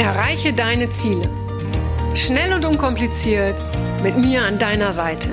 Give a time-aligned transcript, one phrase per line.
[0.00, 1.28] Erreiche deine Ziele.
[2.14, 3.62] Schnell und unkompliziert
[4.02, 5.28] mit mir an deiner Seite.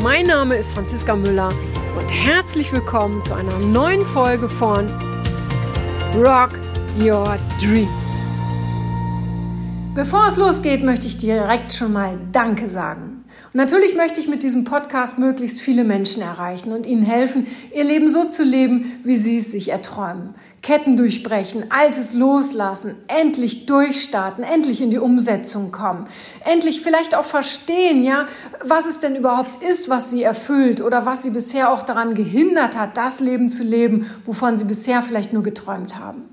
[0.00, 1.54] Mein Name ist Franziska Müller
[1.96, 4.88] und herzlich willkommen zu einer neuen Folge von
[6.16, 6.58] Rock
[6.98, 8.24] Your Dreams.
[9.94, 13.21] Bevor es losgeht, möchte ich direkt schon mal Danke sagen.
[13.52, 17.84] Und natürlich möchte ich mit diesem Podcast möglichst viele Menschen erreichen und ihnen helfen, ihr
[17.84, 20.34] Leben so zu leben, wie sie es sich erträumen.
[20.62, 26.06] Ketten durchbrechen, Altes loslassen, endlich durchstarten, endlich in die Umsetzung kommen,
[26.44, 28.26] endlich vielleicht auch verstehen, ja,
[28.64, 32.76] was es denn überhaupt ist, was sie erfüllt oder was sie bisher auch daran gehindert
[32.78, 36.26] hat, das Leben zu leben, wovon sie bisher vielleicht nur geträumt haben.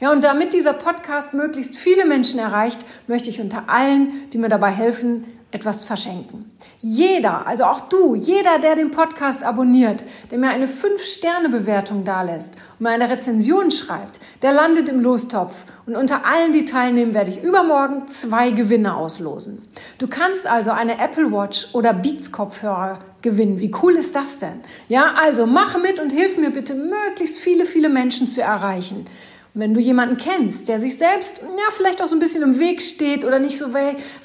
[0.00, 4.48] Ja, und damit dieser Podcast möglichst viele Menschen erreicht, möchte ich unter allen, die mir
[4.48, 6.50] dabei helfen, etwas verschenken.
[6.78, 12.84] Jeder, also auch du, jeder, der den Podcast abonniert, der mir eine 5-Sterne-Bewertung dalässt und
[12.84, 15.64] mir eine Rezension schreibt, der landet im Lostopf.
[15.86, 19.66] Und unter allen, die teilnehmen, werde ich übermorgen zwei Gewinne auslosen.
[19.96, 23.58] Du kannst also eine Apple Watch oder Beats Kopfhörer gewinnen.
[23.58, 24.60] Wie cool ist das denn?
[24.88, 29.06] Ja, also mache mit und hilf mir bitte, möglichst viele, viele Menschen zu erreichen.
[29.54, 32.58] Und wenn du jemanden kennst, der sich selbst ja vielleicht auch so ein bisschen im
[32.58, 33.66] Weg steht oder nicht so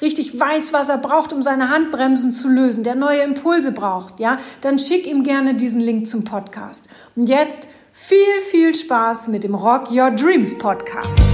[0.02, 4.38] richtig weiß, was er braucht, um seine Handbremsen zu lösen, der neue Impulse braucht, ja,
[4.60, 6.88] dann schick ihm gerne diesen Link zum Podcast.
[7.16, 11.33] Und jetzt viel, viel Spaß mit dem Rock Your Dreams Podcast.